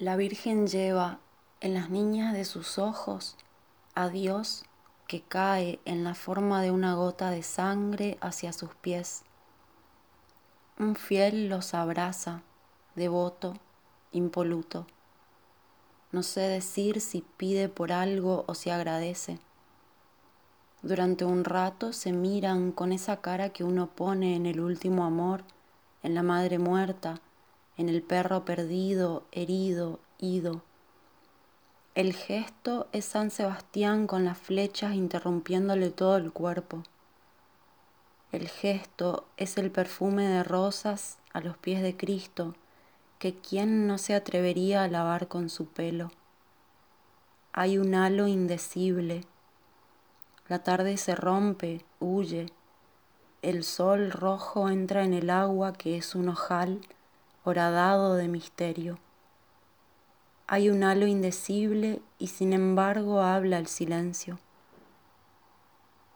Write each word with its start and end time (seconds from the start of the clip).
La 0.00 0.14
Virgen 0.14 0.68
lleva 0.68 1.18
en 1.60 1.74
las 1.74 1.90
niñas 1.90 2.32
de 2.32 2.44
sus 2.44 2.78
ojos 2.78 3.36
a 3.96 4.08
Dios 4.08 4.62
que 5.08 5.22
cae 5.22 5.80
en 5.86 6.04
la 6.04 6.14
forma 6.14 6.62
de 6.62 6.70
una 6.70 6.94
gota 6.94 7.30
de 7.32 7.42
sangre 7.42 8.16
hacia 8.20 8.52
sus 8.52 8.72
pies. 8.76 9.24
Un 10.78 10.94
fiel 10.94 11.48
los 11.48 11.74
abraza, 11.74 12.42
devoto, 12.94 13.54
impoluto. 14.12 14.86
No 16.12 16.22
sé 16.22 16.42
decir 16.42 17.00
si 17.00 17.24
pide 17.36 17.68
por 17.68 17.90
algo 17.90 18.44
o 18.46 18.54
si 18.54 18.70
agradece. 18.70 19.40
Durante 20.80 21.24
un 21.24 21.42
rato 21.42 21.92
se 21.92 22.12
miran 22.12 22.70
con 22.70 22.92
esa 22.92 23.16
cara 23.16 23.48
que 23.48 23.64
uno 23.64 23.88
pone 23.88 24.36
en 24.36 24.46
el 24.46 24.60
último 24.60 25.04
amor, 25.04 25.42
en 26.04 26.14
la 26.14 26.22
madre 26.22 26.60
muerta, 26.60 27.20
en 27.78 27.88
el 27.88 28.02
perro 28.02 28.44
perdido, 28.44 29.24
herido, 29.30 30.00
ido. 30.18 30.62
El 31.94 32.12
gesto 32.12 32.88
es 32.92 33.04
San 33.04 33.30
Sebastián 33.30 34.06
con 34.06 34.24
las 34.24 34.36
flechas 34.36 34.94
interrumpiéndole 34.94 35.90
todo 35.90 36.16
el 36.16 36.32
cuerpo. 36.32 36.82
El 38.32 38.48
gesto 38.48 39.26
es 39.36 39.56
el 39.56 39.70
perfume 39.70 40.26
de 40.26 40.42
rosas 40.42 41.18
a 41.32 41.40
los 41.40 41.56
pies 41.56 41.80
de 41.80 41.96
Cristo, 41.96 42.54
que 43.18 43.34
quien 43.34 43.86
no 43.86 43.96
se 43.96 44.14
atrevería 44.14 44.82
a 44.82 44.88
lavar 44.88 45.28
con 45.28 45.48
su 45.48 45.66
pelo. 45.66 46.10
Hay 47.52 47.78
un 47.78 47.94
halo 47.94 48.26
indecible. 48.26 49.24
La 50.48 50.62
tarde 50.62 50.96
se 50.96 51.14
rompe, 51.14 51.84
huye. 52.00 52.52
El 53.40 53.62
sol 53.62 54.10
rojo 54.10 54.68
entra 54.68 55.04
en 55.04 55.14
el 55.14 55.30
agua 55.30 55.72
que 55.72 55.96
es 55.96 56.14
un 56.14 56.28
ojal 56.28 56.80
horadado 57.48 58.14
de 58.14 58.28
misterio. 58.28 58.98
Hay 60.46 60.70
un 60.70 60.84
halo 60.84 61.06
indecible 61.06 62.00
y 62.18 62.28
sin 62.28 62.52
embargo 62.52 63.22
habla 63.22 63.58
el 63.58 63.66
silencio. 63.66 64.38